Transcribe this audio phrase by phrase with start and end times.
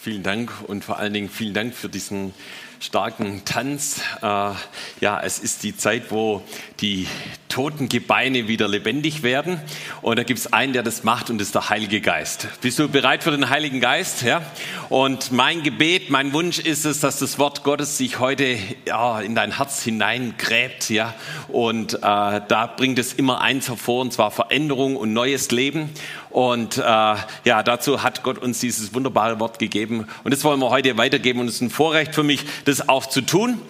[0.00, 2.34] vielen Dank und vor allen Dingen vielen Dank für diesen
[2.80, 4.00] starken Tanz.
[4.20, 4.52] Äh,
[5.00, 6.42] ja, es ist die Zeit, wo
[6.80, 7.06] die
[7.52, 9.60] toten Gebeine wieder lebendig werden.
[10.00, 12.48] Und da gibt es einen, der das macht und das ist der Heilige Geist.
[12.62, 14.22] Bist du bereit für den Heiligen Geist?
[14.22, 14.40] Ja.
[14.88, 19.34] Und mein Gebet, mein Wunsch ist es, dass das Wort Gottes sich heute ja, in
[19.34, 20.88] dein Herz hineingräbt.
[20.88, 21.14] Ja.
[21.48, 25.90] Und äh, da bringt es immer eins hervor, und zwar Veränderung und neues Leben.
[26.30, 30.06] Und äh, ja, dazu hat Gott uns dieses wunderbare Wort gegeben.
[30.24, 31.40] Und das wollen wir heute weitergeben.
[31.40, 33.60] Und es ist ein Vorrecht für mich, das auch zu tun.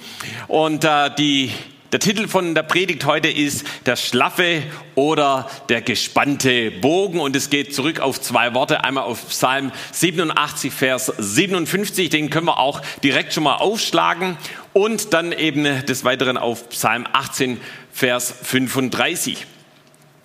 [0.46, 1.50] Und äh, die
[1.92, 4.62] der Titel von der Predigt heute ist der schlaffe
[4.95, 8.83] oder der gespannte Bogen und es geht zurück auf zwei Worte.
[8.83, 14.38] Einmal auf Psalm 87, Vers 57, den können wir auch direkt schon mal aufschlagen
[14.73, 17.60] und dann eben des Weiteren auf Psalm 18,
[17.92, 19.47] Vers 35.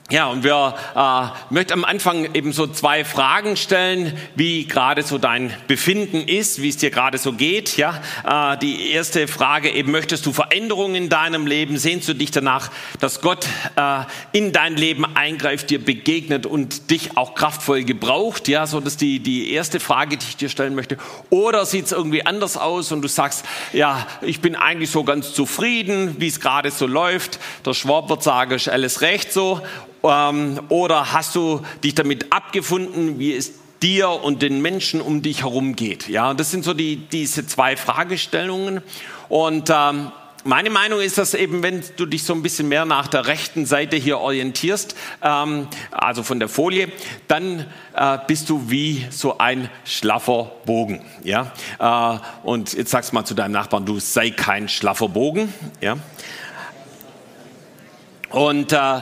[0.10, 5.18] Ja, und wir äh, möchten am Anfang eben so zwei Fragen stellen, wie gerade so
[5.18, 7.76] dein Befinden ist, wie es dir gerade so geht.
[7.76, 11.78] Ja, äh, die erste Frage eben: Möchtest du Veränderungen in deinem Leben?
[11.78, 17.18] Sehnst du dich danach, dass Gott äh, in dein Leben eingreift, dir begegnet und dich
[17.18, 18.48] auch kraftvoll gebraucht?
[18.48, 20.96] Ja, so das ist die die erste Frage, die ich dir stellen möchte.
[21.30, 25.34] Oder sieht es irgendwie anders aus und du sagst, ja, ich bin eigentlich so ganz
[25.34, 27.40] zufrieden, wie es gerade so läuft.
[27.66, 29.62] Der Schwab wird sagen, ist alles recht so
[30.04, 35.44] ähm, oder hast du dich damit abgefunden, wie es dir und den Menschen um dich
[35.44, 36.08] herum geht?
[36.08, 38.82] Ja, das sind so die, diese zwei Fragestellungen.
[39.30, 40.12] Und ähm,
[40.44, 43.66] meine Meinung ist, dass eben, wenn du dich so ein bisschen mehr nach der rechten
[43.66, 46.90] Seite hier orientierst, ähm, also von der Folie,
[47.28, 51.04] dann äh, bist du wie so ein schlaffer Bogen.
[51.24, 51.52] Ja?
[51.80, 55.54] Äh, und jetzt sagst mal zu deinem Nachbarn, du sei kein schlaffer Bogen.
[55.82, 55.98] Ja?
[58.30, 59.02] Und äh,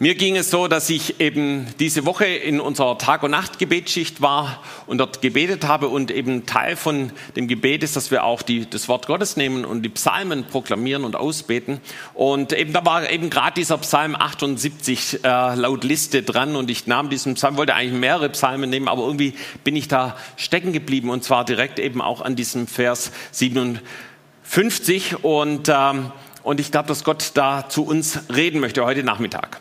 [0.00, 4.62] mir ging es so, dass ich eben diese Woche in unserer Tag- und Nacht-Gebetsschicht war
[4.86, 8.70] und dort gebetet habe und eben Teil von dem Gebet ist, dass wir auch die,
[8.70, 11.80] das Wort Gottes nehmen und die Psalmen proklamieren und ausbeten.
[12.14, 16.86] Und eben da war eben gerade dieser Psalm 78 äh, laut Liste dran und ich
[16.86, 19.34] nahm diesen Psalm, wollte eigentlich mehrere Psalmen nehmen, aber irgendwie
[19.64, 25.68] bin ich da stecken geblieben und zwar direkt eben auch an diesem Vers 57 und,
[25.68, 26.12] ähm,
[26.44, 29.60] und ich glaube, dass Gott da zu uns reden möchte heute Nachmittag.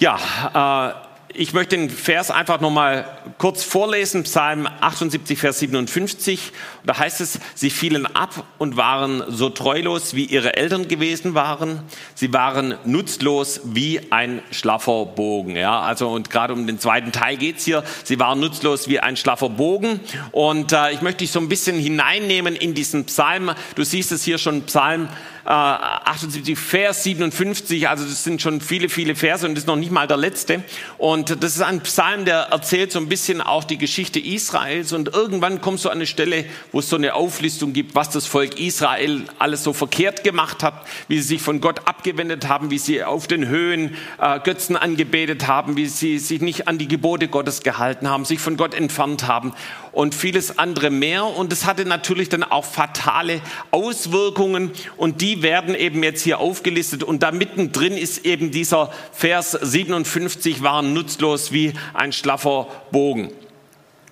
[0.00, 3.04] Ja, äh, ich möchte den Vers einfach nochmal
[3.36, 6.52] kurz vorlesen, Psalm 78, Vers 57.
[6.84, 11.82] Da heißt es, sie fielen ab und waren so treulos, wie ihre Eltern gewesen waren.
[12.14, 15.56] Sie waren nutzlos wie ein schlaffer Bogen.
[15.56, 17.82] Ja, also und gerade um den zweiten Teil geht's hier.
[18.04, 20.00] Sie waren nutzlos wie ein schlaffer Bogen.
[20.30, 23.50] Und äh, ich möchte dich so ein bisschen hineinnehmen in diesen Psalm.
[23.74, 25.08] Du siehst es hier schon, Psalm
[25.48, 29.76] 78, äh, Vers 57, also das sind schon viele, viele Verse und das ist noch
[29.76, 30.62] nicht mal der letzte.
[30.98, 35.14] Und das ist ein Psalm, der erzählt so ein bisschen auch die Geschichte Israels und
[35.14, 38.60] irgendwann kommst du an eine Stelle, wo es so eine Auflistung gibt, was das Volk
[38.60, 43.02] Israel alles so verkehrt gemacht hat, wie sie sich von Gott abgewendet haben, wie sie
[43.02, 47.62] auf den Höhen äh, Götzen angebetet haben, wie sie sich nicht an die Gebote Gottes
[47.62, 49.54] gehalten haben, sich von Gott entfernt haben
[49.98, 51.24] und vieles andere mehr.
[51.24, 53.40] Und es hatte natürlich dann auch fatale
[53.72, 57.02] Auswirkungen und die werden eben jetzt hier aufgelistet.
[57.02, 63.32] Und da mittendrin ist eben dieser Vers 57, waren nutzlos wie ein schlaffer Bogen.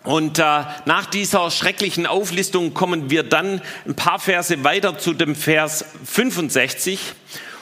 [0.03, 0.43] Und äh,
[0.87, 6.99] nach dieser schrecklichen Auflistung kommen wir dann ein paar Verse weiter zu dem Vers 65.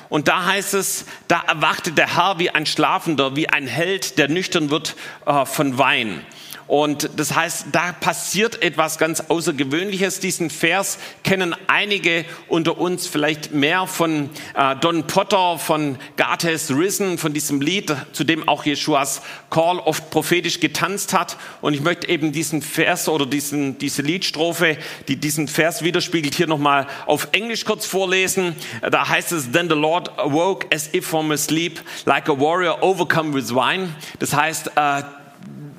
[0.08, 4.28] Und da heißt es, da erwachte der Herr wie ein Schlafender, wie ein Held, der
[4.28, 4.96] nüchtern wird
[5.26, 6.24] äh, von Wein.
[6.66, 10.20] Und das heißt, da passiert etwas ganz Außergewöhnliches.
[10.20, 16.70] Diesen Vers kennen einige unter uns vielleicht mehr von äh, Don Potter, von God has
[16.70, 19.20] risen, von diesem Lied, zu dem auch Jeschuas
[19.50, 21.36] Call oft prophetisch getanzt hat.
[21.60, 26.46] Und ich möchte eben diesen Vers oder diesen, diese Liedstrophe, die diesen Vers widerspiegelt, hier
[26.46, 28.56] nochmal auf Englisch kurz vorlesen.
[28.80, 32.82] Da heißt es, Then the Lord awoke as if from a sleep, like a warrior
[32.82, 33.94] overcome with wine.
[34.18, 35.02] Das heißt, äh,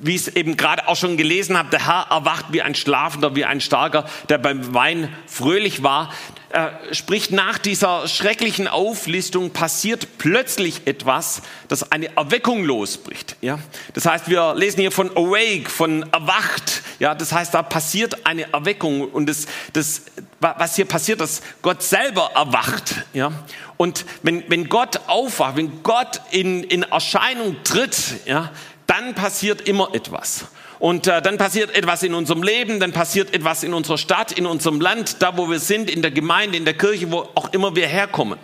[0.00, 3.34] wie ich es eben gerade auch schon gelesen habe, der Herr erwacht wie ein Schlafender,
[3.34, 6.12] wie ein Starker, der beim Wein fröhlich war.
[6.50, 13.36] Äh, sprich, nach dieser schrecklichen Auflistung passiert plötzlich etwas, das eine Erweckung losbricht.
[13.40, 13.58] Ja?
[13.94, 16.82] Das heißt, wir lesen hier von awake, von erwacht.
[16.98, 17.14] Ja?
[17.14, 20.02] Das heißt, da passiert eine Erweckung und das, das,
[20.40, 22.94] was hier passiert, dass Gott selber erwacht.
[23.12, 23.32] Ja?
[23.76, 28.52] Und wenn, wenn Gott aufwacht, wenn Gott in, in Erscheinung tritt, ja,
[28.96, 30.46] dann passiert immer etwas.
[30.78, 34.46] Und äh, dann passiert etwas in unserem Leben, dann passiert etwas in unserer Stadt, in
[34.46, 37.76] unserem Land, da wo wir sind, in der Gemeinde, in der Kirche, wo auch immer
[37.76, 38.38] wir herkommen.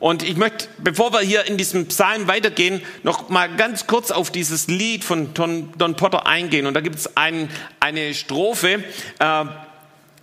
[0.00, 4.30] Und ich möchte, bevor wir hier in diesem Psalm weitergehen, noch mal ganz kurz auf
[4.30, 6.66] dieses Lied von Don, Don Potter eingehen.
[6.66, 7.48] Und da gibt es ein,
[7.80, 8.84] eine Strophe,
[9.18, 9.44] äh,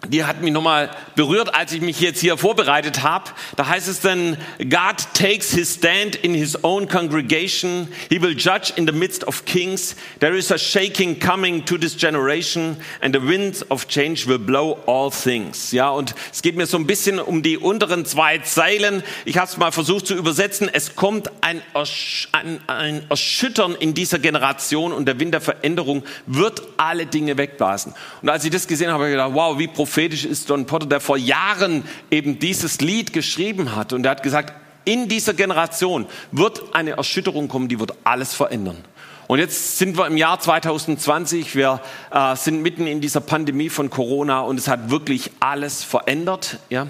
[0.08, 3.26] die hat mich nochmal berührt, als ich mich jetzt hier vorbereitet habe.
[3.56, 7.88] Da heißt es dann, God takes his stand in his own congregation.
[8.10, 9.96] He will judge in the midst of kings.
[10.20, 14.80] There is a shaking coming to this generation and the winds of change will blow
[14.88, 15.72] all things.
[15.72, 19.04] Ja, und es geht mir so ein bisschen um die unteren zwei Zeilen.
[19.26, 20.68] Ich habe es mal versucht zu übersetzen.
[20.72, 26.04] Es kommt ein, Ersch ein, ein Erschüttern in dieser Generation und der Wind der Veränderung
[26.26, 27.94] wird alle Dinge wegblasen.
[28.24, 30.66] Und als ich das gesehen habe, habe ich gedacht, wow, wie prophetisch prophetisch ist Don
[30.66, 33.92] Potter, der vor Jahren eben dieses Lied geschrieben hat.
[33.92, 34.54] Und er hat gesagt,
[34.86, 38.78] in dieser Generation wird eine Erschütterung kommen, die wird alles verändern.
[39.28, 43.90] Und jetzt sind wir im Jahr 2020, wir äh, sind mitten in dieser Pandemie von
[43.90, 46.60] Corona und es hat wirklich alles verändert.
[46.70, 46.88] Ja?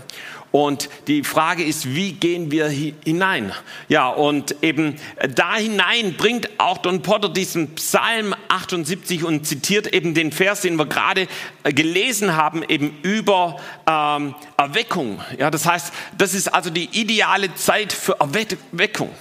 [0.52, 3.54] Und die Frage ist, wie gehen wir hinein?
[3.88, 4.98] Ja, und eben
[5.36, 10.76] da hinein bringt auch Don Potter diesen Psalm 78 und zitiert eben den Vers, den
[10.76, 11.30] wir gerade
[11.64, 15.22] äh, gelesen haben, eben über ähm, Erweckung.
[15.40, 19.12] Ja, das heißt, das ist also die ideale Zeit für Erweckung.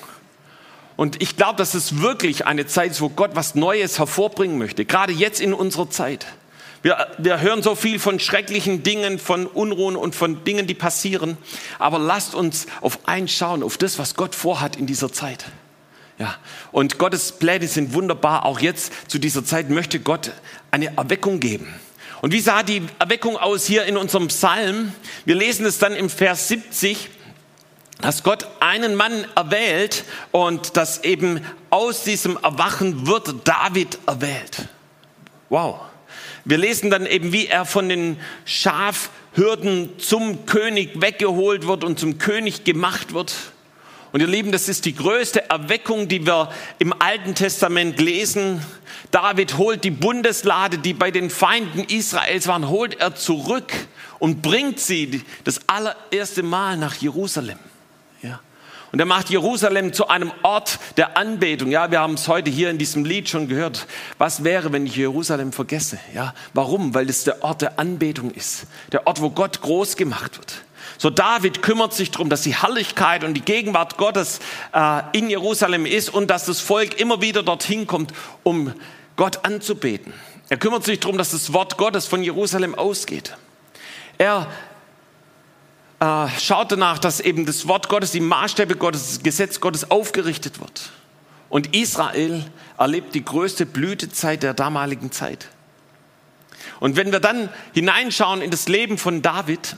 [0.97, 4.85] Und ich glaube, dass es wirklich eine Zeit ist, wo Gott was Neues hervorbringen möchte,
[4.85, 6.27] gerade jetzt in unserer Zeit.
[6.82, 11.37] Wir, wir hören so viel von schrecklichen Dingen, von Unruhen und von Dingen, die passieren.
[11.79, 15.44] Aber lasst uns auf eins schauen, auf das, was Gott vorhat in dieser Zeit.
[16.19, 16.37] Ja,
[16.73, 18.44] und Gottes Pläne sind wunderbar.
[18.44, 20.32] Auch jetzt zu dieser Zeit möchte Gott
[20.71, 21.73] eine Erweckung geben.
[22.23, 24.93] Und wie sah die Erweckung aus hier in unserem Psalm?
[25.25, 27.11] Wir lesen es dann im Vers 70
[28.00, 34.69] dass Gott einen Mann erwählt und dass eben aus diesem Erwachen wird David erwählt.
[35.49, 35.81] Wow.
[36.50, 42.19] Wir lesen dann eben, wie er von den Schafhürden zum König weggeholt wird und zum
[42.19, 43.32] König gemacht wird.
[44.11, 46.50] Und ihr Lieben, das ist die größte Erweckung, die wir
[46.81, 48.67] im Alten Testament lesen.
[49.12, 53.73] David holt die Bundeslade, die bei den Feinden Israels waren, holt er zurück
[54.19, 57.61] und bringt sie das allererste Mal nach Jerusalem.
[58.92, 61.70] Und er macht Jerusalem zu einem Ort der Anbetung.
[61.70, 63.87] Ja, wir haben es heute hier in diesem Lied schon gehört.
[64.19, 65.98] Was wäre, wenn ich Jerusalem vergesse?
[66.12, 66.92] Ja, warum?
[66.92, 68.66] Weil es der Ort der Anbetung ist.
[68.90, 70.64] Der Ort, wo Gott groß gemacht wird.
[70.98, 74.40] So David kümmert sich darum, dass die Herrlichkeit und die Gegenwart Gottes
[74.75, 78.12] äh, in Jerusalem ist und dass das Volk immer wieder dorthin kommt,
[78.43, 78.75] um
[79.16, 80.12] Gott anzubeten.
[80.48, 83.36] Er kümmert sich darum, dass das Wort Gottes von Jerusalem ausgeht.
[84.19, 84.48] Er
[86.00, 90.61] äh, schaut danach, dass eben das Wort Gottes, die Maßstäbe Gottes, das Gesetz Gottes aufgerichtet
[90.61, 90.91] wird.
[91.50, 92.44] Und Israel
[92.79, 95.49] erlebt die größte Blütezeit der damaligen Zeit.
[96.79, 99.76] Und wenn wir dann hineinschauen in das Leben von David,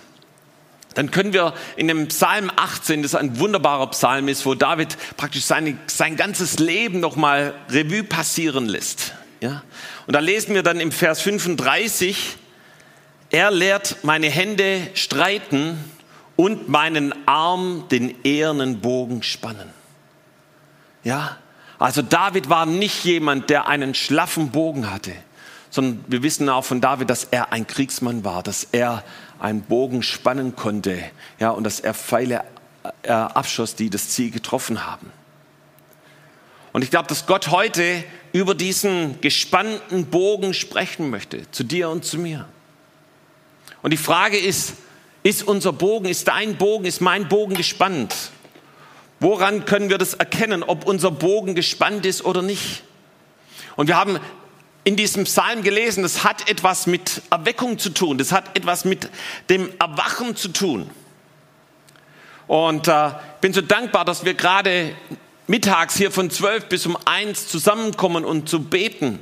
[0.94, 5.44] dann können wir in dem Psalm 18, das ein wunderbarer Psalm ist, wo David praktisch
[5.44, 9.14] seine, sein ganzes Leben nochmal Revue passieren lässt.
[9.40, 9.62] Ja?
[10.06, 12.36] Und da lesen wir dann im Vers 35,
[13.30, 15.78] er lehrt meine Hände streiten
[16.36, 19.70] und meinen Arm den ehernen Bogen spannen.
[21.04, 21.36] Ja,
[21.78, 25.12] also David war nicht jemand, der einen schlaffen Bogen hatte,
[25.70, 29.02] sondern wir wissen auch von David, dass er ein Kriegsmann war, dass er
[29.40, 31.02] einen Bogen spannen konnte,
[31.40, 32.44] ja, und dass er Pfeile
[33.02, 35.10] äh, abschoss, die das Ziel getroffen haben.
[36.72, 42.04] Und ich glaube, dass Gott heute über diesen gespannten Bogen sprechen möchte, zu dir und
[42.04, 42.46] zu mir.
[43.82, 44.74] Und die Frage ist,
[45.22, 48.14] ist unser Bogen, ist dein Bogen, ist mein Bogen gespannt?
[49.20, 52.82] Woran können wir das erkennen, ob unser Bogen gespannt ist oder nicht?
[53.76, 54.18] Und wir haben
[54.84, 59.08] in diesem Psalm gelesen, das hat etwas mit Erweckung zu tun, das hat etwas mit
[59.48, 60.90] dem Erwachen zu tun.
[62.48, 63.10] Und äh,
[63.40, 64.96] bin so dankbar, dass wir gerade
[65.46, 69.20] mittags hier von zwölf bis um eins zusammenkommen und zu beten.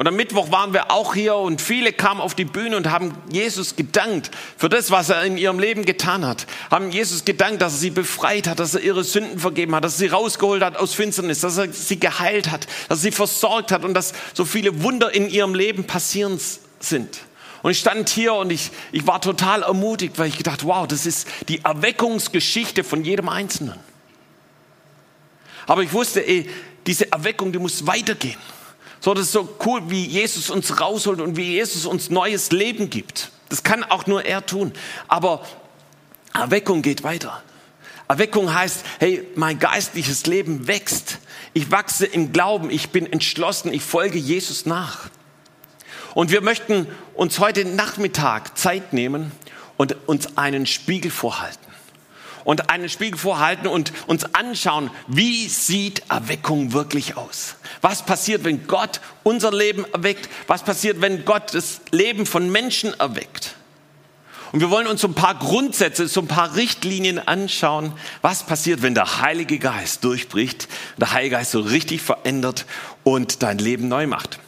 [0.00, 3.14] Und am Mittwoch waren wir auch hier und viele kamen auf die Bühne und haben
[3.30, 6.46] Jesus gedankt für das, was er in ihrem Leben getan hat.
[6.70, 9.96] Haben Jesus gedankt, dass er sie befreit hat, dass er ihre Sünden vergeben hat, dass
[9.96, 13.72] er sie rausgeholt hat aus Finsternis, dass er sie geheilt hat, dass er sie versorgt
[13.72, 16.40] hat und dass so viele Wunder in ihrem Leben passieren
[16.78, 17.18] sind.
[17.60, 21.04] Und ich stand hier und ich, ich war total ermutigt, weil ich gedacht, wow, das
[21.04, 23.78] ist die Erweckungsgeschichte von jedem Einzelnen.
[25.66, 26.48] Aber ich wusste, ey,
[26.86, 28.38] diese Erweckung, die muss weitergehen.
[29.00, 32.90] So, das ist so cool, wie Jesus uns rausholt und wie Jesus uns neues Leben
[32.90, 33.30] gibt.
[33.48, 34.72] Das kann auch nur er tun.
[35.08, 35.44] Aber
[36.34, 37.42] Erweckung geht weiter.
[38.08, 41.18] Erweckung heißt, hey, mein geistliches Leben wächst.
[41.54, 42.70] Ich wachse im Glauben.
[42.70, 43.72] Ich bin entschlossen.
[43.72, 45.08] Ich folge Jesus nach.
[46.14, 49.32] Und wir möchten uns heute Nachmittag Zeit nehmen
[49.76, 51.69] und uns einen Spiegel vorhalten.
[52.50, 57.54] Und einen Spiegel vorhalten und uns anschauen, wie sieht Erweckung wirklich aus?
[57.80, 60.28] Was passiert, wenn Gott unser Leben erweckt?
[60.48, 63.54] Was passiert, wenn Gott das Leben von Menschen erweckt?
[64.50, 68.82] Und wir wollen uns so ein paar Grundsätze, so ein paar Richtlinien anschauen, was passiert,
[68.82, 70.66] wenn der Heilige Geist durchbricht,
[70.96, 72.66] der Heilige Geist so richtig verändert
[73.04, 74.40] und dein Leben neu macht.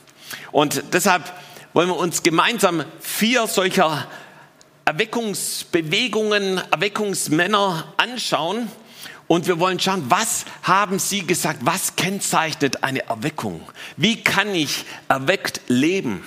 [0.51, 1.33] Und deshalb
[1.73, 4.09] wollen wir uns gemeinsam vier solcher
[4.85, 8.69] Erweckungsbewegungen, Erweckungsmänner anschauen.
[9.29, 13.63] Und wir wollen schauen, was haben sie gesagt, was kennzeichnet eine Erweckung?
[13.97, 16.27] Wie kann ich erweckt leben?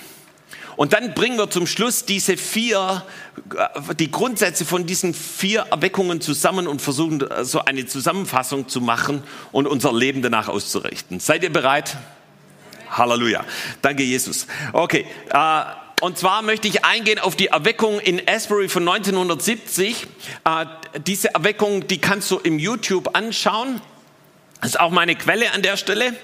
[0.76, 3.02] Und dann bringen wir zum Schluss diese vier,
[3.56, 9.22] äh, die Grundsätze von diesen vier Erweckungen zusammen und versuchen so eine Zusammenfassung zu machen
[9.52, 11.18] und unser Leben danach auszurichten.
[11.18, 11.96] Seid ihr bereit?
[12.90, 13.44] Halleluja.
[13.82, 14.46] Danke, Jesus.
[14.72, 15.06] Okay.
[15.30, 20.06] Äh, und zwar möchte ich eingehen auf die Erweckung in Asbury von 1970.
[20.44, 20.66] Äh,
[21.06, 23.80] diese Erweckung, die kannst du im YouTube anschauen.
[24.62, 26.14] Ist auch meine Quelle an der Stelle.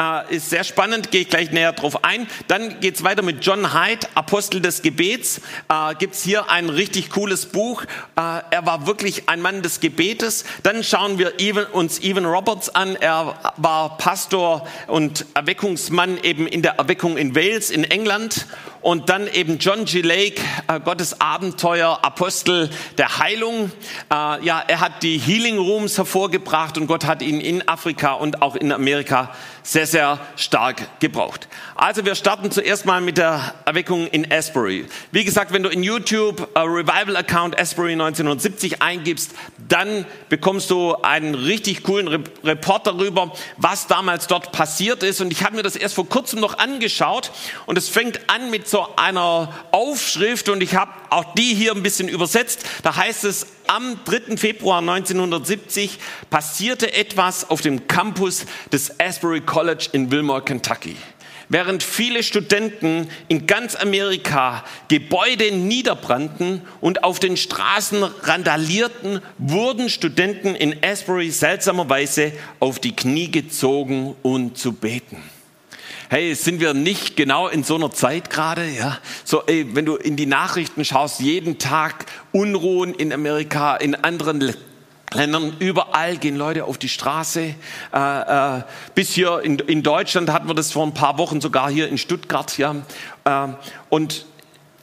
[0.00, 2.28] Äh, ist sehr spannend, gehe ich gleich näher drauf ein.
[2.46, 5.40] Dann geht's weiter mit John Hyde, Apostel des Gebets.
[5.68, 7.82] Äh, gibt's hier ein richtig cooles Buch.
[7.82, 7.86] Äh,
[8.16, 10.44] er war wirklich ein Mann des Gebetes.
[10.62, 12.96] Dann schauen wir Evan, uns Evan Roberts an.
[12.96, 18.46] Er war Pastor und Erweckungsmann eben in der Erweckung in Wales in England
[18.82, 20.00] und dann eben John G.
[20.00, 23.70] Lake, äh, Gottes Abenteuer, Apostel der Heilung.
[24.10, 28.42] Äh, ja, er hat die Healing Rooms hervorgebracht und Gott hat ihn in Afrika und
[28.42, 31.48] auch in Amerika sehr, sehr stark gebraucht.
[31.74, 34.86] Also wir starten zuerst mal mit der Erweckung in Asbury.
[35.12, 39.32] Wie gesagt, wenn du in YouTube äh, Revival Account Asbury 1970 eingibst,
[39.68, 45.20] dann bekommst du einen richtig coolen Re Report darüber, was damals dort passiert ist.
[45.20, 47.30] Und ich habe mir das erst vor kurzem noch angeschaut
[47.66, 51.82] und es fängt an mit so einer Aufschrift und ich habe auch die hier ein
[51.82, 52.64] bisschen übersetzt.
[52.82, 54.36] Da heißt es, am 3.
[54.36, 60.96] Februar 1970 passierte etwas auf dem Campus des Asbury College in Wilmore, Kentucky.
[61.48, 70.56] Während viele Studenten in ganz Amerika Gebäude niederbrannten und auf den Straßen randalierten, wurden Studenten
[70.56, 75.22] in Asbury seltsamerweise auf die Knie gezogen und zu beten
[76.10, 78.68] hey, sind wir nicht genau in so einer Zeit gerade?
[78.68, 83.94] Ja, so, ey, wenn du in die Nachrichten schaust, jeden Tag Unruhen in Amerika, in
[83.94, 84.52] anderen
[85.12, 87.54] Ländern, überall gehen Leute auf die Straße.
[87.94, 88.62] Äh, äh,
[88.96, 91.96] bis hier in, in, Deutschland hatten wir das vor ein paar Wochen sogar hier in
[91.96, 92.58] Stuttgart.
[92.58, 92.74] Ja.
[93.24, 93.48] Äh,
[93.88, 94.26] und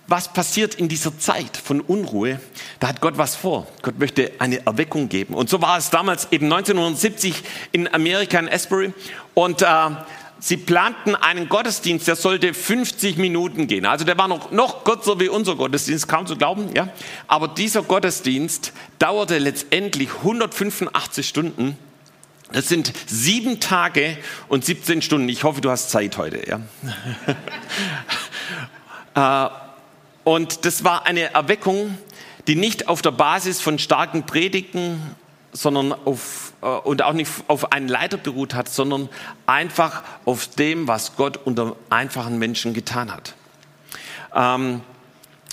[0.07, 2.39] was passiert in dieser Zeit von Unruhe?
[2.79, 3.67] Da hat Gott was vor.
[3.81, 5.33] Gott möchte eine Erweckung geben.
[5.33, 7.43] Und so war es damals eben 1970
[7.73, 8.93] in Amerika in Asbury.
[9.33, 9.65] Und äh,
[10.39, 13.85] sie planten einen Gottesdienst, der sollte 50 Minuten gehen.
[13.85, 16.69] Also der war noch, noch kürzer wie unser Gottesdienst, kaum zu glauben.
[16.73, 16.89] Ja?
[17.27, 21.77] Aber dieser Gottesdienst dauerte letztendlich 185 Stunden.
[22.51, 24.17] Das sind sieben Tage
[24.47, 25.27] und 17 Stunden.
[25.27, 26.47] Ich hoffe, du hast Zeit heute.
[26.47, 26.61] Ja?
[29.15, 29.49] Äh,
[30.23, 31.97] und das war eine Erweckung,
[32.45, 35.01] die nicht auf der Basis von starken Predigten
[35.51, 39.09] sondern auf, äh, und auch nicht auf einen Leiter beruht hat, sondern
[39.45, 43.33] einfach auf dem, was Gott unter einfachen Menschen getan hat.
[44.35, 44.81] Ähm,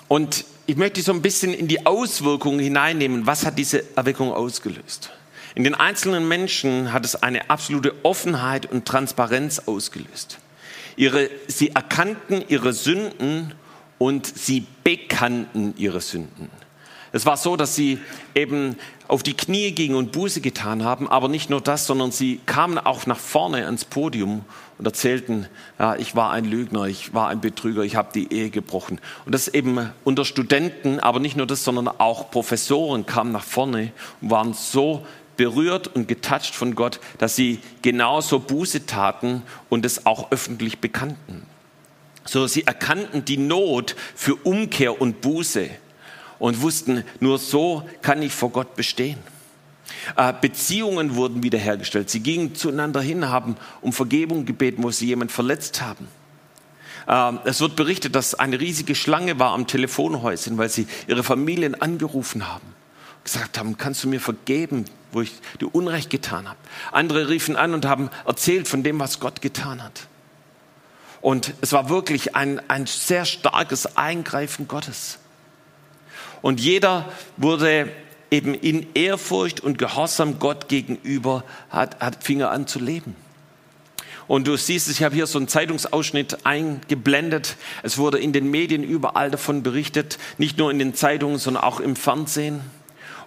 [0.09, 3.27] und ich möchte so ein bisschen in die Auswirkungen hineinnehmen.
[3.27, 5.11] Was hat diese Erweckung ausgelöst?
[5.55, 10.39] In den einzelnen Menschen hat es eine absolute Offenheit und Transparenz ausgelöst.
[10.97, 13.55] Ihre, sie erkannten ihre Sünden
[13.99, 16.51] und sie bekannten ihre Sünden.
[17.15, 18.01] Es war so, dass sie
[18.35, 18.75] eben
[19.07, 22.77] auf die Knie gingen und Buße getan haben, aber nicht nur das, sondern sie kamen
[22.77, 24.45] auch nach vorne ans Podium
[24.79, 25.47] und erzählten,
[25.79, 29.01] ja, ich war ein Lügner, ich war ein Betrüger, ich habe die Ehe gebrochen.
[29.27, 33.93] Und das eben unter Studenten, aber nicht nur das, sondern auch Professoren kamen nach vorne
[34.21, 35.07] und waren so
[35.37, 41.47] berührt und getatscht von Gott, dass sie genauso Buße taten und es auch öffentlich bekannten.
[42.25, 45.71] So, sie erkannten die Not für Umkehr und Buße
[46.45, 49.17] und wussten, nur so kann ich vor Gott bestehen.
[50.15, 52.11] Äh, Beziehungen wurden wiederhergestellt.
[52.11, 56.07] Sie gingen zueinander hin, haben um Vergebung gebeten, wo sie jemand verletzt haben.
[57.09, 61.81] Ähm, es wird berichtet, dass eine riesige Schlange war am Telefonhäuschen, weil sie ihre Familien
[61.81, 62.75] angerufen haben.
[63.25, 65.33] Gesagt haben, kannst du mir vergeben, wo ich
[65.63, 66.59] dir Unrecht getan habe.
[66.93, 70.09] Andere riefen an und haben erzählt von dem, was Gott getan hat.
[71.23, 75.21] Und es war wirklich ein, ein sehr starkes Eingreifen Gottes.
[76.45, 77.91] Und jeder wurde
[78.31, 83.17] eben in Ehrfurcht und Gehorsam Gott gegenüber, hat, hat, fing er an zu leben.
[84.29, 87.57] Und du siehst ich habe hier so einen Zeitungsausschnitt eingeblendet.
[87.83, 91.81] Es wurde in den Medien überall davon berichtet, nicht nur in den Zeitungen, sondern auch
[91.81, 92.61] im Fernsehen.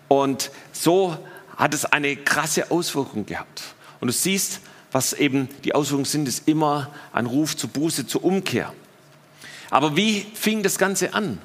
[0.07, 1.17] Und so
[1.55, 3.63] hat es eine krasse Auswirkung gehabt.
[3.99, 8.23] Und du siehst, was eben die Auswirkungen sind, ist immer ein Ruf zur Buße, zur
[8.23, 8.75] Umkehr.
[9.71, 11.39] Aber wie fing das Ganze an?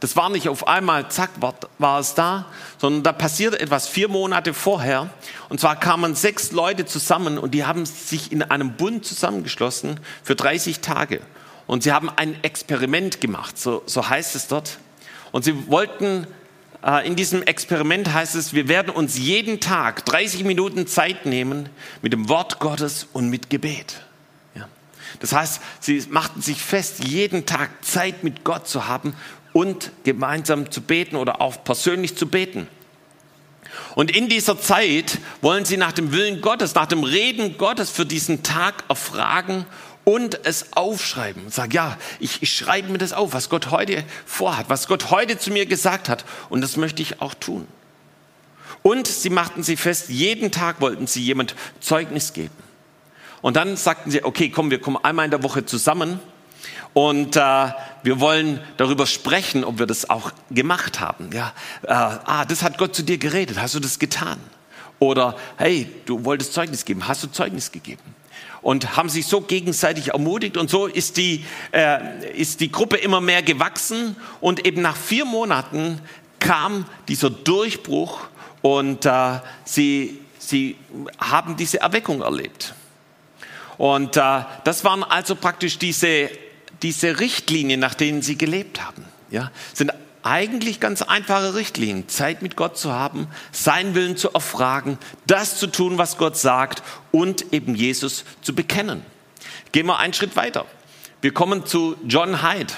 [0.00, 2.46] Das war nicht auf einmal, zack, war, war, es da,
[2.78, 5.10] sondern da passierte etwas vier Monate vorher.
[5.48, 10.36] Und zwar kamen sechs Leute zusammen und die haben sich in einem Bund zusammengeschlossen für
[10.36, 11.20] 30 Tage.
[11.66, 14.78] Und sie haben ein Experiment gemacht, so, so heißt es dort.
[15.32, 16.28] Und sie wollten,
[16.84, 21.68] äh, in diesem Experiment heißt es, wir werden uns jeden Tag 30 Minuten Zeit nehmen
[22.02, 24.00] mit dem Wort Gottes und mit Gebet.
[25.20, 29.14] Das heißt, sie machten sich fest, jeden Tag Zeit mit Gott zu haben
[29.52, 32.68] und gemeinsam zu beten oder auch persönlich zu beten.
[33.94, 38.06] Und in dieser Zeit wollen sie nach dem Willen Gottes, nach dem Reden Gottes für
[38.06, 39.66] diesen Tag erfragen
[40.04, 41.44] und es aufschreiben.
[41.44, 45.10] Und sagen, ja, ich, ich schreibe mir das auf, was Gott heute vorhat, was Gott
[45.10, 46.24] heute zu mir gesagt hat.
[46.48, 47.66] Und das möchte ich auch tun.
[48.82, 52.54] Und sie machten sie fest, jeden Tag wollten sie jemand Zeugnis geben.
[53.42, 56.20] Und dann sagten sie, okay, komm, wir kommen einmal in der Woche zusammen
[56.92, 57.40] und äh,
[58.02, 61.30] wir wollen darüber sprechen, ob wir das auch gemacht haben.
[61.32, 63.60] Ja, äh, ah, das hat Gott zu dir geredet.
[63.60, 64.38] Hast du das getan?
[64.98, 67.06] Oder hey, du wolltest Zeugnis geben.
[67.06, 68.02] Hast du Zeugnis gegeben?
[68.62, 73.20] Und haben sich so gegenseitig ermutigt und so ist die, äh, ist die Gruppe immer
[73.20, 76.00] mehr gewachsen und eben nach vier Monaten
[76.40, 78.20] kam dieser Durchbruch
[78.62, 80.76] und äh, sie, sie
[81.18, 82.74] haben diese Erweckung erlebt.
[83.76, 86.28] Und äh, das waren also praktisch diese
[86.82, 89.92] diese Richtlinien, nach denen sie gelebt haben, ja, sind
[90.22, 92.08] eigentlich ganz einfache Richtlinien.
[92.08, 96.82] Zeit mit Gott zu haben, seinen Willen zu erfragen, das zu tun, was Gott sagt
[97.12, 99.02] und eben Jesus zu bekennen.
[99.72, 100.66] Gehen wir einen Schritt weiter.
[101.20, 102.72] Wir kommen zu John Hyde.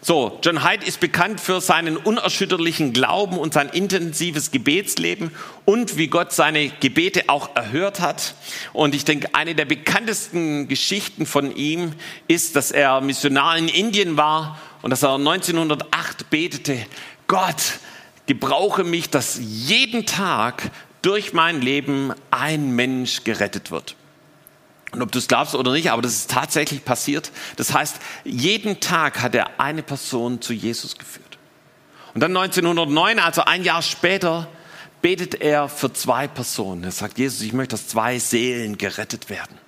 [0.00, 5.32] So, John Hyde ist bekannt für seinen unerschütterlichen Glauben und sein intensives Gebetsleben
[5.64, 8.34] und wie Gott seine Gebete auch erhört hat.
[8.72, 11.94] Und ich denke, eine der bekanntesten Geschichten von ihm
[12.28, 16.86] ist, dass er Missionar in Indien war und dass er 1908 betete,
[17.26, 17.80] Gott,
[18.26, 20.70] gebrauche mich, dass jeden Tag
[21.02, 23.96] durch mein Leben ein Mensch gerettet wird.
[24.92, 27.30] Und ob du es glaubst oder nicht, aber das ist tatsächlich passiert.
[27.56, 31.38] Das heißt, jeden Tag hat er eine Person zu Jesus geführt.
[32.14, 34.48] Und dann 1909, also ein Jahr später,
[35.02, 36.84] betet er für zwei Personen.
[36.84, 39.58] Er sagt, Jesus, ich möchte, dass zwei Seelen gerettet werden.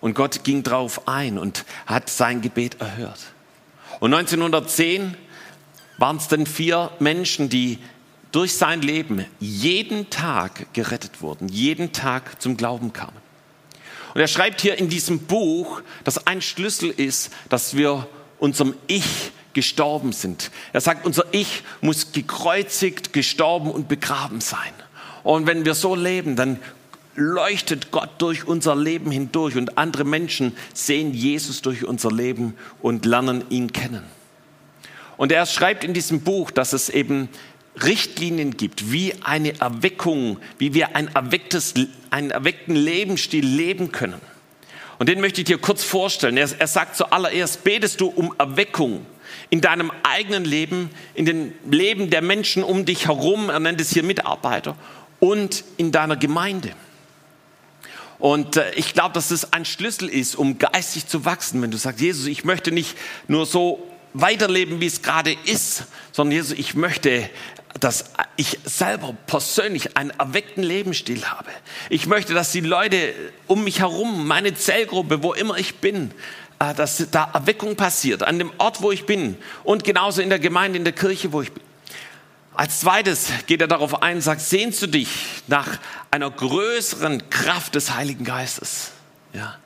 [0.00, 3.20] Und Gott ging darauf ein und hat sein Gebet erhört.
[4.00, 5.16] Und 1910
[5.96, 7.78] waren es dann vier Menschen, die
[8.30, 13.16] durch sein Leben jeden Tag gerettet wurden, jeden Tag zum Glauben kamen.
[14.14, 18.06] Und er schreibt hier in diesem Buch, dass ein Schlüssel ist, dass wir
[18.38, 20.50] unserem Ich gestorben sind.
[20.72, 24.72] Er sagt, unser Ich muss gekreuzigt, gestorben und begraben sein.
[25.24, 26.58] Und wenn wir so leben, dann
[27.16, 33.04] leuchtet Gott durch unser Leben hindurch und andere Menschen sehen Jesus durch unser Leben und
[33.04, 34.04] lernen ihn kennen.
[35.16, 37.28] Und er schreibt in diesem Buch, dass es eben
[37.84, 41.74] Richtlinien gibt, wie eine Erweckung, wie wir ein erwecktes,
[42.10, 44.20] einen erweckten Lebensstil leben können.
[44.98, 46.36] Und den möchte ich dir kurz vorstellen.
[46.36, 49.06] Er, er sagt zuallererst, betest du um Erweckung
[49.50, 53.92] in deinem eigenen Leben, in dem Leben der Menschen um dich herum, er nennt es
[53.92, 54.76] hier Mitarbeiter,
[55.20, 56.72] und in deiner Gemeinde.
[58.18, 61.62] Und äh, ich glaube, dass das ein Schlüssel ist, um geistig zu wachsen.
[61.62, 62.96] Wenn du sagst, Jesus, ich möchte nicht
[63.28, 67.30] nur so weiterleben, wie es gerade ist, sondern Jesus, ich möchte
[67.80, 71.50] dass ich selber persönlich einen erweckten Lebensstil habe.
[71.90, 73.14] Ich möchte, dass die Leute
[73.46, 76.10] um mich herum, meine Zellgruppe, wo immer ich bin,
[76.58, 80.38] äh, dass da Erweckung passiert, an dem Ort, wo ich bin und genauso in der
[80.38, 81.62] Gemeinde, in der Kirche, wo ich bin.
[82.54, 85.08] Als zweites geht er darauf ein, sagt, sehnst du dich
[85.46, 85.78] nach
[86.10, 88.90] einer größeren Kraft des Heiligen Geistes?
[89.32, 89.56] Ja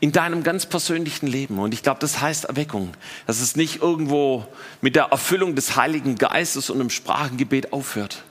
[0.00, 1.58] in deinem ganz persönlichen Leben.
[1.58, 2.92] Und ich glaube, das heißt Erweckung.
[3.26, 4.46] Dass es nicht irgendwo
[4.80, 8.22] mit der Erfüllung des Heiligen Geistes und im Sprachengebet aufhört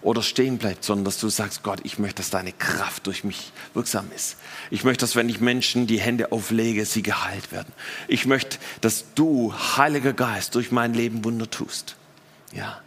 [0.00, 3.52] oder stehen bleibt, sondern dass du sagst, Gott, ich möchte, dass deine Kraft durch mich
[3.72, 4.36] wirksam ist.
[4.70, 7.72] Ich möchte, dass wenn ich Menschen die Hände auflege, sie geheilt werden.
[8.08, 11.96] Ich möchte, dass du, Heiliger Geist, durch mein Leben Wunder tust.
[12.52, 12.80] Ja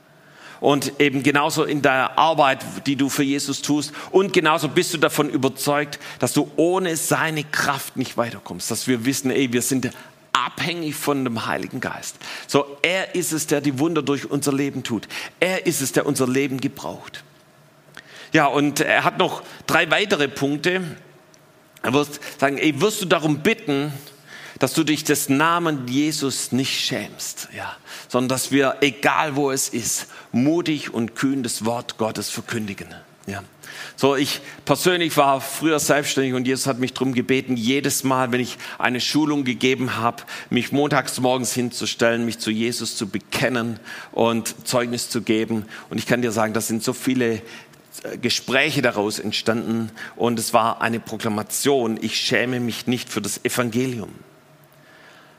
[0.60, 3.94] und eben genauso in der Arbeit, die du für Jesus tust.
[4.12, 8.72] Und genauso bist du davon überzeugt, dass du ohne seine Kraft nicht weiterkommst.
[8.72, 9.92] Dass wir wissen, ey, wir sind
[10.34, 12.18] abhängig von dem Heiligen Geist.
[12.48, 15.08] So, er ist es, der die Wunder durch unser Leben tut.
[15.40, 17.24] Er ist es, der unser Leben gebraucht.
[18.34, 20.82] Ja, und er hat noch drei weitere Punkte.
[21.82, 23.94] Er wird sagen, ey, wirst du darum bitten,
[24.60, 27.76] dass du dich des Namen Jesus nicht schämst, ja,
[28.08, 32.94] sondern dass wir, egal wo es ist, mutig und kühn das Wort Gottes verkündigen.
[33.28, 33.44] Ja.
[33.98, 38.40] So, ich persönlich war früher selbstständig und Jesus hat mich darum gebeten, jedes Mal, wenn
[38.40, 43.80] ich eine Schulung gegeben habe, mich montags morgens hinzustellen, mich zu Jesus zu bekennen
[44.12, 45.66] und Zeugnis zu geben.
[45.90, 47.42] Und ich kann dir sagen, das sind so viele
[48.04, 53.44] äh, Gespräche daraus entstanden und es war eine Proklamation, ich schäme mich nicht für das
[53.44, 54.10] Evangelium.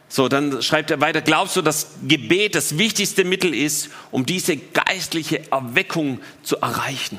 [0.09, 4.57] So, dann schreibt er weiter, glaubst du, dass Gebet das wichtigste Mittel ist, um diese
[4.57, 7.19] geistliche Erweckung zu erreichen?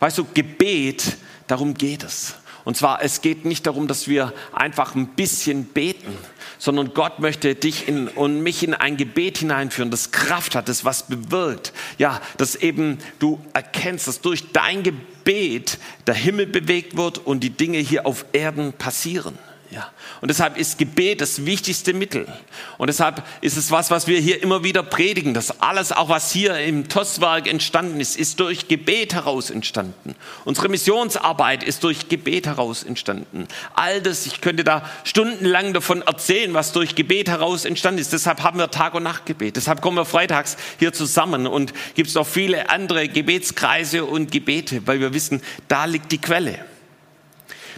[0.00, 2.36] Weißt du, Gebet, darum geht es.
[2.64, 6.18] Und zwar, es geht nicht darum, dass wir einfach ein bisschen beten,
[6.58, 10.84] sondern Gott möchte dich in, und mich in ein Gebet hineinführen, das Kraft hat, das
[10.84, 11.72] was bewirkt.
[11.98, 17.50] Ja, dass eben du erkennst, dass durch dein Gebet der Himmel bewegt wird und die
[17.50, 19.38] Dinge hier auf Erden passieren.
[19.70, 19.90] Ja.
[20.20, 22.26] Und deshalb ist Gebet das wichtigste Mittel.
[22.78, 25.34] Und deshalb ist es was, was wir hier immer wieder predigen.
[25.34, 30.14] dass alles, auch was hier im TOS-Werk entstanden ist, ist durch Gebet heraus entstanden.
[30.44, 33.48] Unsere Missionsarbeit ist durch Gebet heraus entstanden.
[33.74, 38.12] All das, ich könnte da stundenlang davon erzählen, was durch Gebet heraus entstanden ist.
[38.12, 39.56] Deshalb haben wir Tag- und Nachtgebet.
[39.56, 44.86] Deshalb kommen wir freitags hier zusammen und gibt es noch viele andere Gebetskreise und Gebete,
[44.86, 46.64] weil wir wissen, da liegt die Quelle.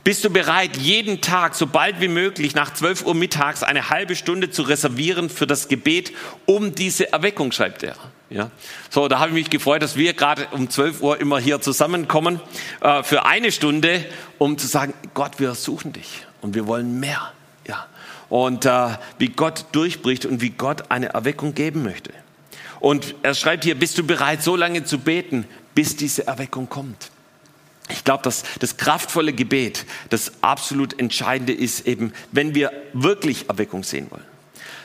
[0.04, 4.16] Bist du bereit, jeden Tag, so bald wie möglich, nach 12 Uhr mittags eine halbe
[4.16, 6.12] Stunde zu reservieren für das Gebet
[6.46, 7.96] um diese Erweckung, schreibt er.
[8.30, 8.50] Ja,
[8.90, 12.40] so, da habe ich mich gefreut, dass wir gerade um 12 Uhr immer hier zusammenkommen
[12.80, 14.04] äh, für eine Stunde,
[14.37, 17.32] um zu sagen, Gott, wir suchen dich und wir wollen mehr.
[17.66, 17.87] Ja,
[18.28, 22.12] und äh, wie Gott durchbricht und wie Gott eine Erweckung geben möchte.
[22.80, 27.11] Und er schreibt hier, bist du bereit, so lange zu beten, bis diese Erweckung kommt?
[27.90, 33.83] Ich glaube, dass das kraftvolle Gebet das absolut Entscheidende ist, eben, wenn wir wirklich Erweckung
[33.83, 34.24] sehen wollen.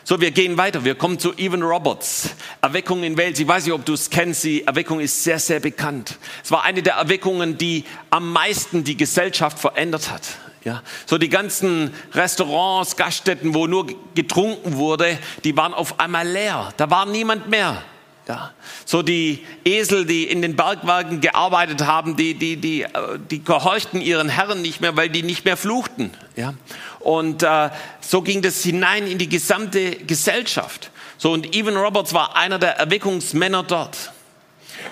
[0.06, 0.84] So, wir gehen weiter.
[0.84, 2.32] Wir kommen zu Evan Roberts.
[2.62, 3.40] Erweckung in Wales.
[3.40, 4.44] Ich weiß nicht, ob du es kennst.
[4.44, 6.18] Die Erweckung ist sehr, sehr bekannt.
[6.44, 10.24] Es war eine der Erweckungen, die am meisten die Gesellschaft verändert hat.
[10.66, 16.74] Ja, so die ganzen Restaurants, Gaststätten, wo nur getrunken wurde, die waren auf einmal leer.
[16.78, 17.84] Da war niemand mehr.
[18.28, 18.52] Ja,
[18.86, 22.86] so die Esel, die in den Bergwerken gearbeitet haben, die, die, die,
[23.30, 26.12] die gehorchten ihren Herren nicht mehr, weil die nicht mehr fluchten.
[26.38, 26.54] Ja,
[27.02, 30.90] und äh, so ging das hinein in die gesamte Gesellschaft.
[31.18, 34.14] So und Evan Roberts war einer der Erweckungsmänner dort.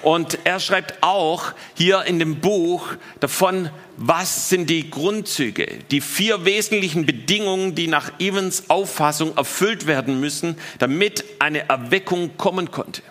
[0.02, 2.88] Und er schreibt auch hier in dem Buch
[3.20, 10.20] davon, was sind die Grundzüge, die vier wesentlichen Bedingungen, die nach Evans Auffassung erfüllt werden
[10.20, 13.02] müssen, damit eine Erweckung kommen konnte.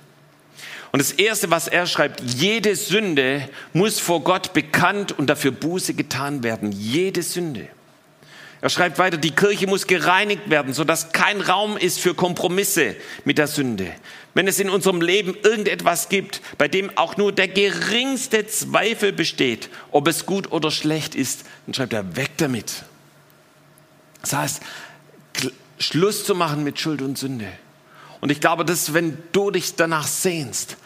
[0.92, 5.94] Und das Erste, was er schreibt, jede Sünde muss vor Gott bekannt und dafür Buße
[5.94, 6.72] getan werden.
[6.72, 7.68] Jede Sünde.
[8.62, 13.38] Er schreibt weiter, die Kirche muss gereinigt werden, sodass kein Raum ist für Kompromisse mit
[13.38, 13.90] der Sünde.
[14.34, 19.70] Wenn es in unserem Leben irgendetwas gibt, bei dem auch nur der geringste Zweifel besteht,
[19.92, 22.84] ob es gut oder schlecht ist, dann schreibt er, weg damit.
[24.20, 24.62] Das heißt,
[25.78, 27.46] Schluss zu machen mit Schuld und Sünde.
[28.20, 30.76] Und ich glaube, dass wenn du dich danach sehnst,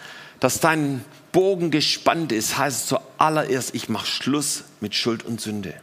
[0.41, 5.75] dass dein Bogen gespannt ist, heißt es zuallererst, ich mache Schluss mit Schuld und Sünde.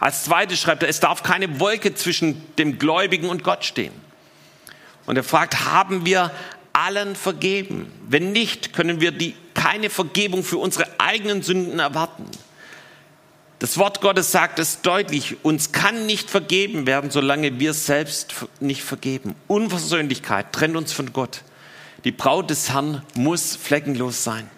[0.00, 3.92] Als zweites schreibt er, es darf keine Wolke zwischen dem Gläubigen und Gott stehen.
[5.06, 6.32] Und er fragt, haben wir
[6.72, 7.92] allen vergeben?
[8.08, 12.24] Wenn nicht, können wir die, keine Vergebung für unsere eigenen Sünden erwarten.
[13.58, 18.82] Das Wort Gottes sagt es deutlich, uns kann nicht vergeben werden, solange wir selbst nicht
[18.82, 19.34] vergeben.
[19.46, 21.42] Unversöhnlichkeit trennt uns von Gott.
[22.04, 24.50] Die Braut des Herrn muss fleckenlos sein.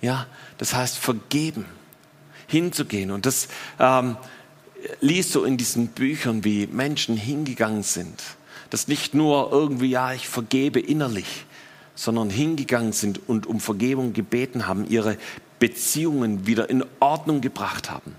[0.00, 0.26] Ja,
[0.58, 1.66] das heißt vergeben,
[2.46, 3.10] hinzugehen.
[3.10, 4.16] Und das ähm,
[5.00, 8.22] liest du in diesen Büchern, wie Menschen hingegangen sind.
[8.70, 11.44] Das nicht nur irgendwie, ja, ich vergebe innerlich,
[11.94, 15.18] sondern hingegangen sind und um Vergebung gebeten haben, ihre
[15.60, 18.16] Beziehungen wieder in Ordnung gebracht haben.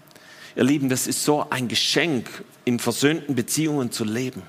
[0.55, 2.29] Ihr Lieben, das ist so ein Geschenk,
[2.63, 4.43] in versöhnten Beziehungen zu leben.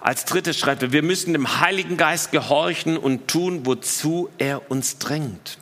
[0.00, 4.98] Als drittes schreibt er, wir müssen dem Heiligen Geist gehorchen und tun, wozu er uns
[4.98, 5.58] drängt.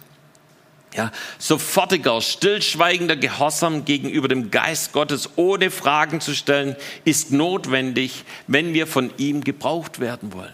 [0.95, 8.75] Ja, sofortiger, stillschweigender Gehorsam gegenüber dem Geist Gottes, ohne Fragen zu stellen, ist notwendig, wenn
[8.75, 10.53] wir von ihm gebraucht werden wollen.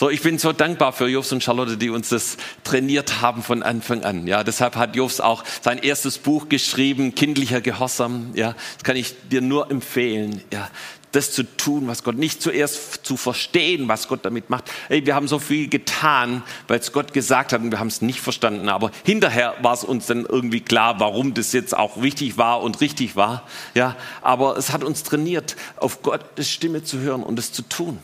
[0.00, 3.62] So, ich bin so dankbar für Jobs und Charlotte, die uns das trainiert haben von
[3.62, 4.26] Anfang an.
[4.26, 8.30] Ja, deshalb hat Jobs auch sein erstes Buch geschrieben, Kindlicher Gehorsam.
[8.32, 10.42] Ja, das kann ich dir nur empfehlen.
[10.50, 10.70] Ja,
[11.12, 14.72] das zu tun, was Gott, nicht zuerst zu verstehen, was Gott damit macht.
[14.88, 18.00] Hey, wir haben so viel getan, weil es Gott gesagt hat und wir haben es
[18.00, 18.70] nicht verstanden.
[18.70, 22.80] Aber hinterher war es uns dann irgendwie klar, warum das jetzt auch wichtig war und
[22.80, 23.46] richtig war.
[23.74, 27.98] Ja, aber es hat uns trainiert, auf Gottes Stimme zu hören und es zu tun.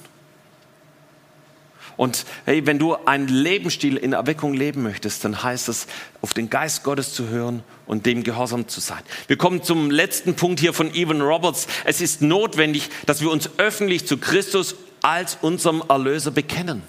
[1.97, 5.87] Und hey, wenn du einen Lebensstil in Erweckung leben möchtest, dann heißt es,
[6.21, 9.01] auf den Geist Gottes zu hören und dem gehorsam zu sein.
[9.29, 11.67] Wir kommen zum letzten Punkt hier von Evan Roberts.
[11.85, 16.83] Es ist notwendig, dass wir uns öffentlich zu Christus als unserem Erlöser bekennen.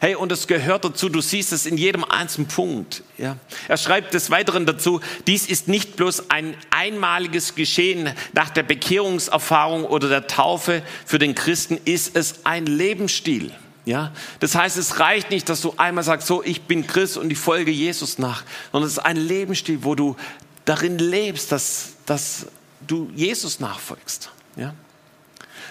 [0.00, 3.02] Hey, und es gehört dazu, du siehst es in jedem einzelnen Punkt.
[3.16, 3.36] Ja.
[3.68, 9.84] Er schreibt des Weiteren dazu, dies ist nicht bloß ein einmaliges Geschehen nach der Bekehrungserfahrung
[9.84, 10.82] oder der Taufe.
[11.04, 13.52] Für den Christen ist es ein Lebensstil.
[13.88, 17.30] Ja, das heißt, es reicht nicht, dass du einmal sagst, so, ich bin Christ und
[17.30, 20.14] ich folge Jesus nach, sondern es ist ein Lebensstil, wo du
[20.66, 22.48] darin lebst, dass, dass
[22.86, 24.30] du Jesus nachfolgst.
[24.56, 24.74] Ja.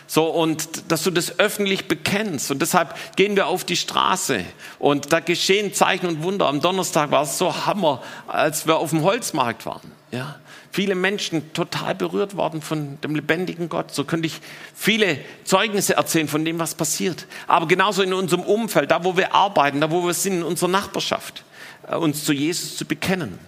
[0.07, 2.49] So, und dass du das öffentlich bekennst.
[2.49, 4.43] Und deshalb gehen wir auf die Straße.
[4.79, 6.47] Und da geschehen Zeichen und Wunder.
[6.47, 9.91] Am Donnerstag war es so Hammer, als wir auf dem Holzmarkt waren.
[10.09, 10.39] Ja
[10.77, 13.95] viele Menschen total berührt worden von dem lebendigen Gott.
[13.95, 14.35] So könnte ich
[14.75, 17.25] viele Zeugnisse erzählen von dem, was passiert.
[17.47, 20.69] Aber genauso in unserem Umfeld, da wo wir arbeiten, da wo wir sind, in unserer
[20.69, 21.43] Nachbarschaft,
[21.89, 23.39] äh, uns zu Jesus zu bekennen.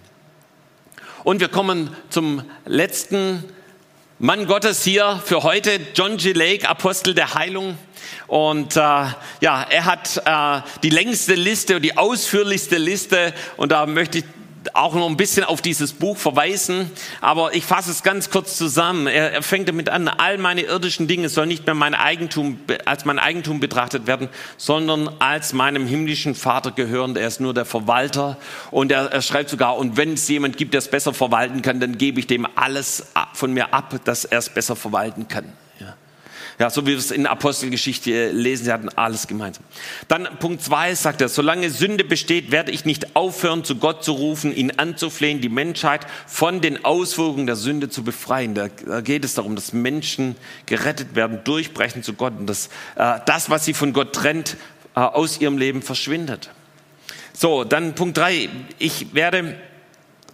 [1.22, 3.44] Und wir kommen zum letzten
[4.18, 6.32] Mann Gottes hier für heute, John G.
[6.32, 7.78] Lake, Apostel der Heilung.
[8.26, 9.14] Und äh, ja,
[9.70, 13.32] er hat äh, die längste Liste und die ausführlichste Liste.
[13.56, 14.24] Und da möchte ich
[14.74, 19.06] auch noch ein bisschen auf dieses Buch verweisen, aber ich fasse es ganz kurz zusammen.
[19.06, 23.04] Er, er fängt damit an, all meine irdischen Dinge sollen nicht mehr mein Eigentum, als
[23.04, 27.16] mein Eigentum betrachtet werden, sondern als meinem himmlischen Vater gehören.
[27.16, 28.36] Er ist nur der Verwalter
[28.70, 31.80] und er, er schreibt sogar, und wenn es jemand gibt, der es besser verwalten kann,
[31.80, 35.52] dann gebe ich dem alles von mir ab, dass er es besser verwalten kann.
[36.60, 39.64] Ja, so wie wir es in Apostelgeschichte lesen, sie hatten alles gemeinsam.
[40.08, 44.12] Dann Punkt zwei sagt er, solange Sünde besteht, werde ich nicht aufhören, zu Gott zu
[44.12, 48.54] rufen, ihn anzuflehen, die Menschheit von den Auswirkungen der Sünde zu befreien.
[48.54, 53.20] Da, da geht es darum, dass Menschen gerettet werden, durchbrechen zu Gott und dass äh,
[53.24, 54.58] das, was sie von Gott trennt,
[54.94, 56.50] äh, aus ihrem Leben verschwindet.
[57.32, 58.50] So, dann Punkt drei.
[58.78, 59.56] Ich werde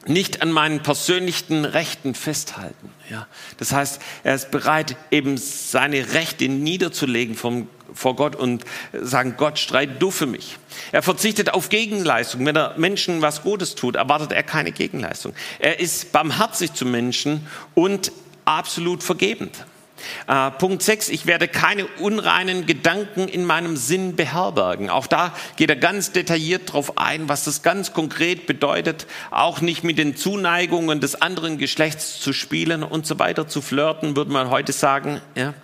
[0.08, 2.90] nicht an meinen persönlichen Rechten festhalten.
[3.10, 3.26] Ja,
[3.58, 9.58] das heißt, er ist bereit, eben seine Rechte niederzulegen vom, vor Gott und sagen, Gott,
[9.58, 10.58] streit du für mich.
[10.92, 12.44] Er verzichtet auf Gegenleistung.
[12.44, 15.34] Wenn er Menschen was Gutes tut, erwartet er keine Gegenleistung.
[15.58, 18.12] Er ist barmherzig zu Menschen und
[18.44, 19.64] absolut vergebend.
[20.26, 24.90] Äh, Punkt 6, ich werde keine unreinen Gedanken in meinem Sinn beherbergen.
[24.90, 29.84] Auch da geht er ganz detailliert darauf ein, was das ganz konkret bedeutet, auch nicht
[29.84, 34.50] mit den Zuneigungen des anderen Geschlechts zu spielen und so weiter, zu flirten, würde man
[34.50, 35.20] heute sagen.
[35.34, 35.54] Ja.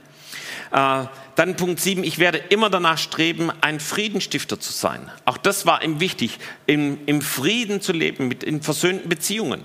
[0.72, 5.10] Äh, dann Punkt 7, ich werde immer danach streben, ein Friedenstifter zu sein.
[5.24, 9.64] Auch das war ihm wichtig, im, im Frieden zu leben, mit in versöhnten Beziehungen.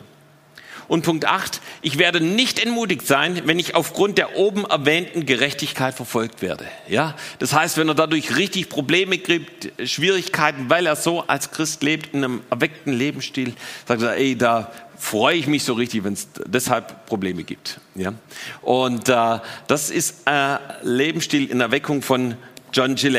[0.88, 5.94] Und Punkt 8, ich werde nicht entmutigt sein, wenn ich aufgrund der oben erwähnten Gerechtigkeit
[5.94, 6.66] verfolgt werde.
[6.88, 11.84] Ja, das heißt, wenn er dadurch richtig Probleme kriegt, Schwierigkeiten, weil er so als Christ
[11.84, 13.54] lebt, in einem erweckten Lebensstil,
[13.86, 17.80] sagt er, ey, da freue ich mich so richtig, wenn es deshalb Probleme gibt.
[17.96, 18.14] Ja,
[18.62, 22.36] und äh, das ist äh, Lebensstil in Erweckung von
[22.72, 23.10] John G.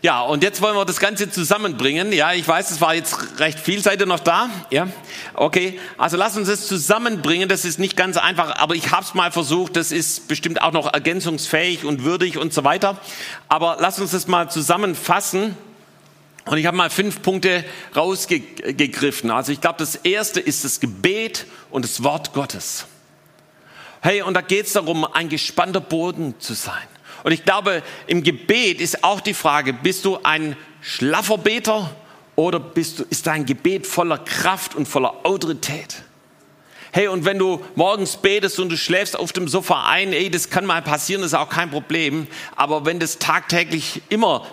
[0.00, 2.12] Ja, und jetzt wollen wir das Ganze zusammenbringen.
[2.12, 3.82] Ja, ich weiß, es war jetzt recht viel.
[3.82, 4.48] Seid ihr noch da?
[4.70, 4.86] Ja,
[5.34, 5.80] okay.
[5.96, 7.48] Also lasst uns das zusammenbringen.
[7.48, 9.74] Das ist nicht ganz einfach, aber ich habe es mal versucht.
[9.74, 13.00] Das ist bestimmt auch noch ergänzungsfähig und würdig und so weiter.
[13.48, 15.56] Aber lasst uns das mal zusammenfassen.
[16.44, 17.64] Und ich habe mal fünf Punkte
[17.96, 19.32] rausgegriffen.
[19.32, 22.86] Also ich glaube, das erste ist das Gebet und das Wort Gottes.
[24.00, 26.86] Hey, und da geht es darum, ein gespannter Boden zu sein.
[27.24, 31.90] Und ich glaube, im Gebet ist auch die Frage, bist du ein schlaffer Beter
[32.36, 36.02] oder bist du, ist dein Gebet voller Kraft und voller Autorität?
[36.90, 40.48] Hey, und wenn du morgens betest und du schläfst auf dem Sofa ein, ey, das
[40.48, 42.26] kann mal passieren, das ist auch kein Problem.
[42.56, 44.46] Aber wenn das tagtäglich immer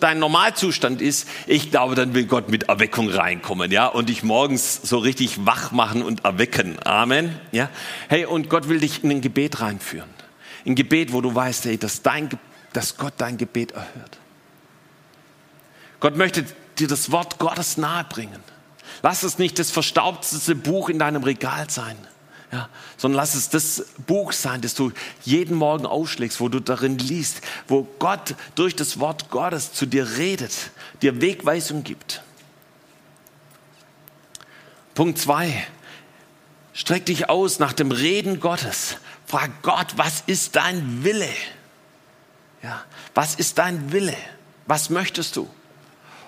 [0.00, 4.80] dein Normalzustand ist, ich glaube, dann will Gott mit Erweckung reinkommen, ja, und dich morgens
[4.82, 6.76] so richtig wach machen und erwecken.
[6.84, 7.68] Amen, ja.
[8.08, 10.21] Hey, und Gott will dich in ein Gebet reinführen
[10.64, 12.28] ein Gebet, wo du weißt, hey, dass, dein,
[12.72, 14.18] dass Gott dein Gebet erhört.
[16.00, 16.44] Gott möchte
[16.78, 18.42] dir das Wort Gottes nahebringen.
[19.02, 21.96] Lass es nicht das verstaubteste Buch in deinem Regal sein.
[22.52, 24.92] Ja, sondern lass es das Buch sein, das du
[25.24, 30.18] jeden Morgen aufschlägst, wo du darin liest, wo Gott durch das Wort Gottes zu dir
[30.18, 30.52] redet,
[31.00, 32.22] dir Wegweisung gibt.
[34.94, 35.66] Punkt zwei:
[36.74, 38.98] Streck dich aus nach dem Reden Gottes.
[39.32, 41.30] Frag Gott, was ist dein Wille?
[42.62, 44.14] Ja, was ist dein Wille?
[44.66, 45.48] Was möchtest du?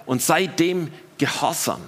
[0.07, 1.83] Und sei dem gehorsam.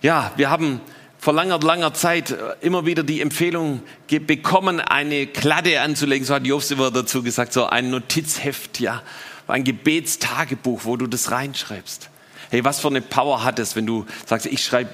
[0.00, 0.80] Ja, wir haben
[1.18, 6.24] vor langer, langer Zeit immer wieder die Empfehlung bekommen, eine Kladde anzulegen.
[6.24, 9.02] So hat Jobs dazu gesagt, so ein Notizheft, ja,
[9.48, 12.08] ein Gebetstagebuch, wo du das reinschreibst.
[12.48, 14.88] Hey, was für eine Power hat es, wenn du sagst, ich schreibe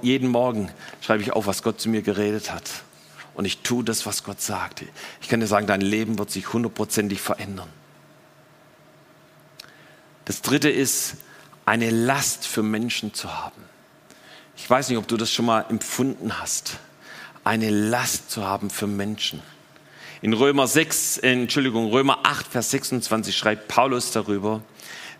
[0.00, 0.70] jeden Morgen,
[1.02, 2.85] schreibe ich auf, was Gott zu mir geredet hat.
[3.36, 4.82] Und ich tue das, was Gott sagt.
[5.20, 7.68] Ich kann dir sagen, dein Leben wird sich hundertprozentig verändern.
[10.24, 11.16] Das dritte ist,
[11.66, 13.62] eine Last für Menschen zu haben.
[14.56, 16.78] Ich weiß nicht, ob du das schon mal empfunden hast.
[17.44, 19.42] Eine Last zu haben für Menschen.
[20.22, 24.62] In Römer 6, Entschuldigung, Römer 8, Vers 26 schreibt Paulus darüber,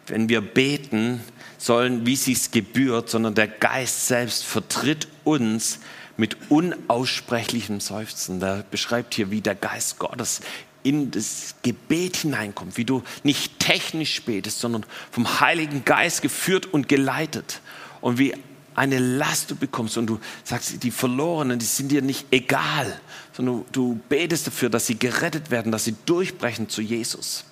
[0.06, 1.20] wenn wir beten,
[1.58, 5.80] sollen, wie sich's gebührt, sondern der Geist selbst vertritt uns
[6.16, 8.40] mit unaussprechlichem Seufzen.
[8.40, 10.40] Da beschreibt hier, wie der Geist Gottes
[10.82, 16.88] in das Gebet hineinkommt, wie du nicht technisch betest, sondern vom Heiligen Geist geführt und
[16.88, 17.60] geleitet
[18.00, 18.34] und wie
[18.76, 23.00] eine Last du bekommst und du sagst, die Verlorenen, die sind dir nicht egal,
[23.32, 27.44] sondern du, betest dafür, dass sie gerettet werden, dass sie durchbrechen zu Jesus,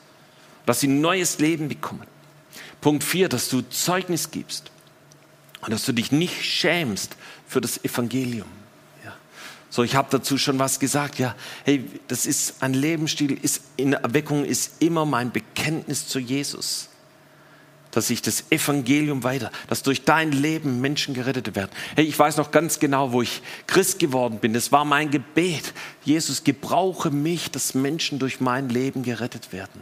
[0.67, 2.07] dass sie neues Leben bekommen.
[2.81, 4.71] Punkt 4, dass du Zeugnis gibst
[5.63, 7.17] und dass du dich nicht schämst
[7.55, 8.49] für das Evangelium.
[9.05, 9.15] Ja.
[9.71, 11.21] So, ich habe dazu schon was gesagt.
[11.21, 16.89] Ja, hey, das ist ein Lebensstil, ist in Erweckung ist immer mein Bekenntnis zu Jesus.
[17.93, 21.71] Dass ich das Evangelium weiter, dass durch dein Leben Menschen gerettet werden.
[21.95, 24.53] Hey, ich weiß noch ganz genau, wo ich Christ geworden bin.
[24.53, 25.75] Das war mein Gebet.
[26.03, 29.81] Jesus, gebrauche mich, dass Menschen durch mein Leben gerettet werden.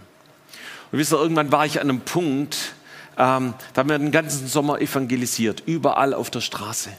[0.90, 2.74] Und wisst ihr, irgendwann war ich an einem Punkt,
[3.16, 6.90] ähm, da haben wir den ganzen Sommer evangelisiert, überall auf der Straße.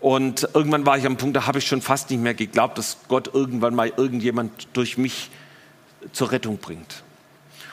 [0.00, 2.96] Und irgendwann war ich am Punkt, da habe ich schon fast nicht mehr geglaubt, dass
[3.08, 5.30] Gott irgendwann mal irgendjemand durch mich
[6.12, 7.02] zur Rettung bringt.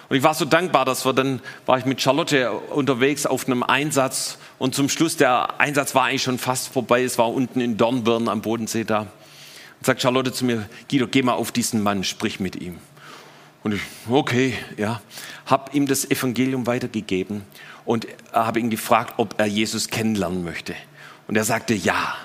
[0.09, 3.63] Und ich war so dankbar, dass wir dann, war ich mit Charlotte unterwegs auf einem
[3.63, 7.77] Einsatz und zum Schluss, der Einsatz war eigentlich schon fast vorbei, es war unten in
[7.77, 9.01] Dornbirn am Bodensee da.
[9.01, 12.79] Und sagt Charlotte zu mir, Guido, geh mal auf diesen Mann, sprich mit ihm.
[13.63, 15.01] Und ich, okay, ja,
[15.45, 17.43] habe ihm das Evangelium weitergegeben
[17.85, 20.73] und habe ihn gefragt, ob er Jesus kennenlernen möchte.
[21.27, 22.15] Und er sagte ja.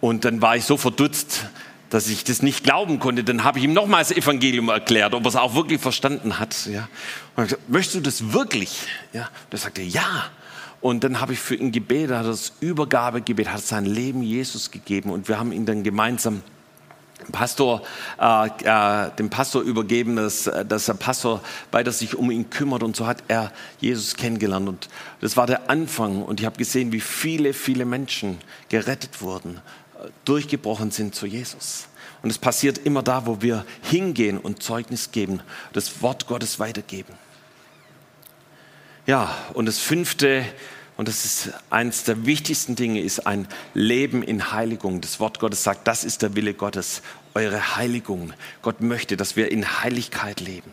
[0.00, 1.46] Und dann war ich so verdutzt,
[1.90, 3.24] dass ich das nicht glauben konnte.
[3.24, 6.66] Dann habe ich ihm nochmals das Evangelium erklärt, ob er es auch wirklich verstanden hat.
[6.66, 6.88] Ja.
[7.36, 8.86] Und gesagt, möchtest du das wirklich?
[9.12, 9.22] Ja.
[9.22, 10.30] Und er sagte ja.
[10.80, 15.10] Und dann habe ich für ihn gebetet, hat das Übergabegebet, hat sein Leben Jesus gegeben
[15.10, 16.42] und wir haben ihn dann gemeinsam
[17.32, 17.82] Pastor,
[18.20, 22.96] äh, äh, dem Pastor übergeben, dass, dass der Pastor weiter sich um ihn kümmert und
[22.96, 24.88] so hat er Jesus kennengelernt und
[25.20, 29.60] das war der Anfang und ich habe gesehen, wie viele, viele Menschen gerettet wurden,
[30.24, 31.86] durchgebrochen sind zu Jesus.
[32.22, 35.40] Und es passiert immer da, wo wir hingehen und Zeugnis geben,
[35.72, 37.14] das Wort Gottes weitergeben.
[39.06, 40.44] Ja, und das fünfte,
[41.00, 45.00] und das ist eines der wichtigsten Dinge, ist ein Leben in Heiligung.
[45.00, 47.00] Das Wort Gottes sagt, das ist der Wille Gottes,
[47.32, 48.34] eure Heiligung.
[48.60, 50.70] Gott möchte, dass wir in Heiligkeit leben.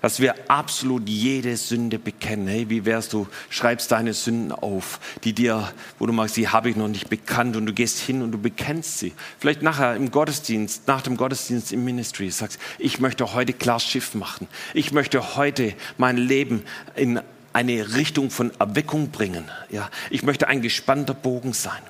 [0.00, 2.46] Dass wir absolut jede Sünde bekennen.
[2.46, 6.70] Hey, wie wärst du, schreibst deine Sünden auf, die dir, wo du magst, die habe
[6.70, 9.12] ich noch nicht bekannt und du gehst hin und du bekennst sie.
[9.40, 14.14] Vielleicht nachher im Gottesdienst, nach dem Gottesdienst im Ministry, sagst, ich möchte heute klar Schiff
[14.14, 14.46] machen.
[14.72, 16.62] Ich möchte heute mein Leben
[16.94, 17.20] in
[17.54, 19.50] eine Richtung von Erweckung bringen.
[19.70, 21.80] Ja, ich möchte ein gespannter Bogen sein.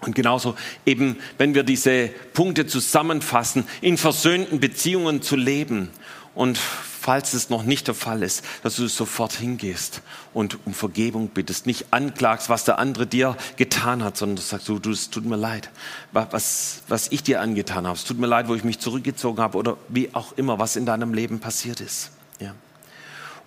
[0.00, 0.54] Und genauso
[0.86, 5.90] eben, wenn wir diese Punkte zusammenfassen, in versöhnten Beziehungen zu leben.
[6.36, 10.02] Und falls es noch nicht der Fall ist, dass du sofort hingehst
[10.34, 14.68] und um Vergebung bittest, nicht anklagst, was der andere dir getan hat, sondern du sagst,
[14.68, 15.70] du, du es tut mir leid,
[16.12, 17.96] was, was ich dir angetan habe.
[17.96, 20.86] Es tut mir leid, wo ich mich zurückgezogen habe oder wie auch immer, was in
[20.86, 22.12] deinem Leben passiert ist.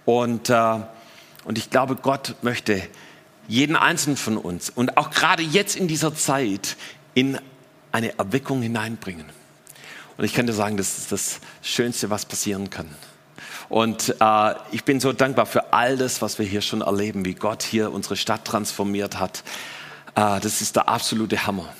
[0.05, 0.79] Und, äh,
[1.43, 2.81] und ich glaube, Gott möchte
[3.47, 6.77] jeden einzelnen von uns und auch gerade jetzt in dieser Zeit
[7.13, 7.37] in
[7.91, 9.25] eine Erweckung hineinbringen.
[10.17, 12.89] Und ich kann dir sagen, das ist das Schönste, was passieren kann.
[13.69, 17.33] Und äh, ich bin so dankbar für all das, was wir hier schon erleben, wie
[17.33, 19.43] Gott hier unsere Stadt transformiert hat.
[20.15, 21.73] Äh, das ist der absolute Hammer.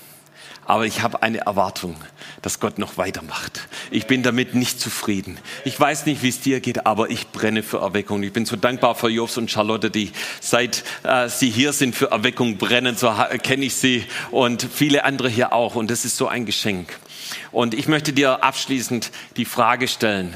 [0.72, 1.98] Aber ich habe eine Erwartung,
[2.42, 3.68] dass Gott noch weitermacht.
[3.90, 5.38] Ich bin damit nicht zufrieden.
[5.66, 8.24] Ich weiß nicht, wie es dir geht, aber ich brenne für Erweckung.
[8.24, 12.12] Ich bin so dankbar für Jobs und Charlotte, die seit äh, sie hier sind für
[12.12, 15.76] Erweckung brennen, so kenne ich sie und viele andere hier auch.
[15.76, 16.98] Und das ist so ein Geschenk.
[17.52, 20.34] Und ich möchte dir abschließend die Frage stellen,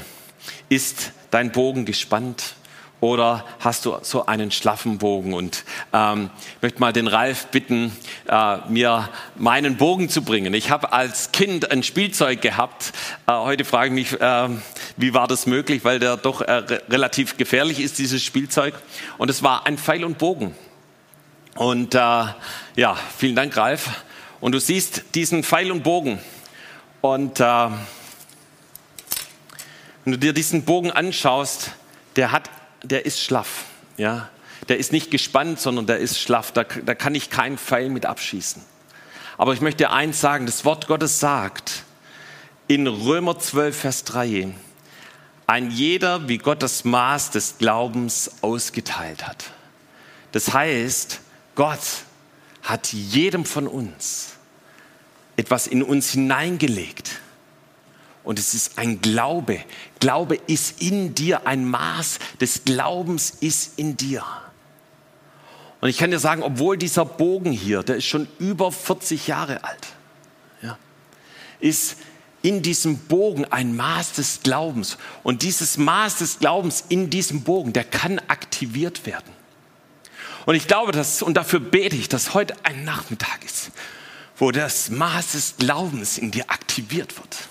[0.68, 2.56] ist dein Bogen gespannt?
[3.00, 5.34] Oder hast du so einen schlaffen Bogen?
[5.34, 7.92] Und ähm, ich möchte mal den Ralf bitten,
[8.26, 10.54] äh, mir meinen Bogen zu bringen.
[10.54, 12.92] Ich habe als Kind ein Spielzeug gehabt.
[13.26, 14.48] Äh, heute frage ich mich, äh,
[14.96, 18.74] wie war das möglich, weil der doch äh, re relativ gefährlich ist, dieses Spielzeug.
[19.18, 20.54] Und es war ein Pfeil und Bogen.
[21.54, 24.04] Und äh, ja, vielen Dank, Ralf.
[24.40, 26.18] Und du siehst diesen Pfeil und Bogen.
[27.02, 27.68] Und äh,
[30.04, 31.72] wenn du dir diesen Bogen anschaust,
[32.16, 32.48] der hat,
[32.82, 33.64] der ist schlaff,
[33.96, 34.28] ja.
[34.68, 36.50] Der ist nicht gespannt, sondern der ist schlaff.
[36.52, 38.62] Da, da kann ich keinen Pfeil mit abschießen.
[39.38, 41.84] Aber ich möchte eins sagen: Das Wort Gottes sagt
[42.68, 44.48] in Römer 12, Vers 3,
[45.46, 49.52] ein jeder, wie Gott das Maß des Glaubens ausgeteilt hat.
[50.32, 51.20] Das heißt,
[51.54, 51.78] Gott
[52.62, 54.32] hat jedem von uns
[55.36, 57.20] etwas in uns hineingelegt
[58.26, 59.60] und es ist ein Glaube.
[60.00, 64.24] Glaube ist in dir, ein Maß des Glaubens ist in dir.
[65.80, 69.62] Und ich kann dir sagen, obwohl dieser Bogen hier, der ist schon über 40 Jahre
[69.62, 69.86] alt,
[70.60, 70.76] ja,
[71.60, 71.98] ist
[72.42, 74.98] in diesem Bogen ein Maß des Glaubens.
[75.22, 79.32] Und dieses Maß des Glaubens in diesem Bogen, der kann aktiviert werden.
[80.46, 83.70] Und ich glaube, dass, und dafür bete ich, dass heute ein Nachmittag ist,
[84.36, 87.48] wo das Maß des Glaubens in dir aktiviert wird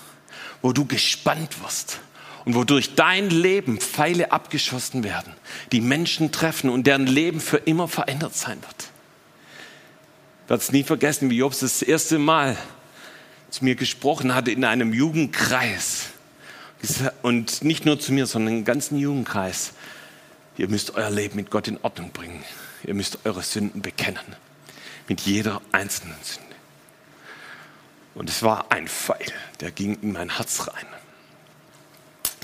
[0.66, 2.00] wo du gespannt wirst
[2.44, 5.32] und wodurch dein Leben Pfeile abgeschossen werden,
[5.70, 8.90] die Menschen treffen und deren Leben für immer verändert sein wird.
[10.42, 12.56] Ich werde es nie vergessen, wie Jobs das erste Mal
[13.48, 16.06] zu mir gesprochen hatte in einem Jugendkreis.
[17.22, 19.72] Und nicht nur zu mir, sondern im ganzen Jugendkreis.
[20.58, 22.44] Ihr müsst euer Leben mit Gott in Ordnung bringen.
[22.82, 24.34] Ihr müsst eure Sünden bekennen.
[25.06, 26.45] Mit jeder einzelnen Sünde.
[28.16, 30.86] Und es war ein Pfeil, der ging in mein Herz rein.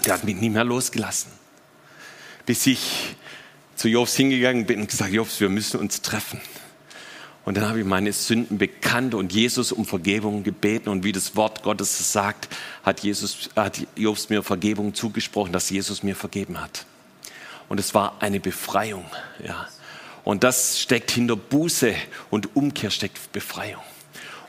[0.05, 1.33] Der hat mich nie mehr losgelassen.
[2.45, 3.17] Bis ich
[3.75, 6.43] zu Jobs hingegangen bin und gesagt, Jobs, wir müssen uns treffen.
[7.47, 10.91] Und dann habe ich meine Sünden bekannt und Jesus um Vergebung gebeten.
[10.91, 12.49] Und wie das Wort Gottes sagt,
[12.83, 16.85] hat, Jesus, hat Jobs mir Vergebung zugesprochen, dass Jesus mir vergeben hat.
[17.71, 19.07] Und es war eine Befreiung.
[19.43, 19.67] Ja.
[20.23, 21.95] Und das steckt hinter Buße
[22.31, 23.81] und Umkehr steckt Befreiung.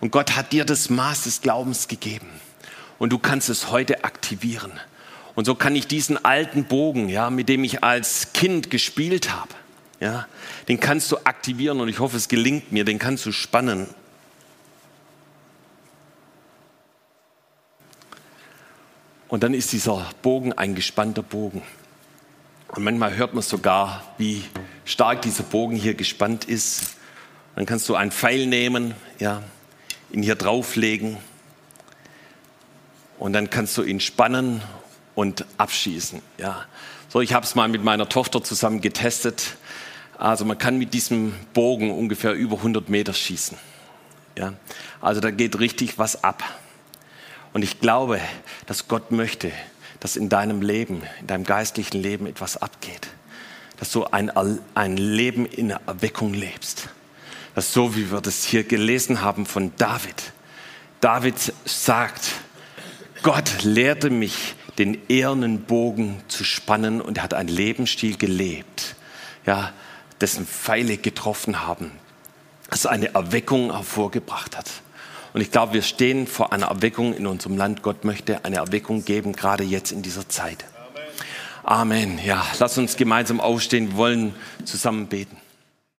[0.03, 2.27] Und Gott hat dir das Maß des Glaubens gegeben.
[2.99, 4.73] Und du kannst es heute aktivieren.
[5.33, 9.53] Und so kann ich diesen alten Bogen, ja, mit dem ich als Kind gespielt habe,
[10.01, 10.27] ja,
[10.67, 13.87] den kannst du aktivieren und ich hoffe, es gelingt mir, den kannst du spannen.
[19.29, 21.61] Und dann ist dieser Bogen ein gespannter Bogen.
[22.67, 24.43] Und manchmal hört man sogar, wie
[24.83, 26.97] stark dieser Bogen hier gespannt ist.
[27.55, 29.43] Dann kannst du einen Pfeil nehmen, ja,
[30.13, 31.17] ihn hier drauflegen
[33.19, 34.61] und dann kannst du ihn spannen
[35.15, 36.21] und abschießen.
[36.37, 36.65] Ja.
[37.09, 39.57] So, ich habe es mal mit meiner Tochter zusammen getestet.
[40.17, 43.57] Also man kann mit diesem Bogen ungefähr über 100 Meter schießen.
[44.37, 44.53] Ja.
[45.01, 46.43] Also da geht richtig was ab.
[47.53, 48.19] Und ich glaube,
[48.65, 49.51] dass Gott möchte,
[49.99, 53.09] dass in deinem Leben, in deinem geistlichen Leben etwas abgeht.
[53.77, 54.31] Dass du ein,
[54.75, 56.89] ein Leben in Erweckung lebst
[57.55, 60.33] dass so wie wir das hier gelesen haben von David.
[61.01, 61.35] David
[61.65, 62.31] sagt,
[63.21, 68.95] Gott lehrte mich, den ehernen Bogen zu spannen und er hat einen Lebensstil gelebt,
[69.45, 69.71] ja,
[70.19, 71.91] dessen Pfeile getroffen haben,
[72.69, 74.69] das eine Erweckung hervorgebracht hat.
[75.33, 77.81] Und ich glaube, wir stehen vor einer Erweckung in unserem Land.
[77.81, 80.63] Gott möchte eine Erweckung geben, gerade jetzt in dieser Zeit.
[81.63, 82.13] Amen.
[82.13, 82.19] Amen.
[82.23, 83.91] Ja, lass uns gemeinsam aufstehen.
[83.91, 85.37] Wir wollen zusammen beten.